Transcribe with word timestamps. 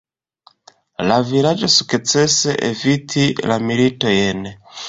La 1.11 1.17
vilaĝo 1.33 1.69
sukcese 1.75 2.57
evitis 2.71 3.47
la 3.53 3.63
militojn. 3.69 4.47